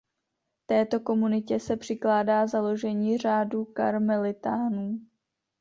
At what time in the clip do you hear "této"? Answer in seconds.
0.65-0.99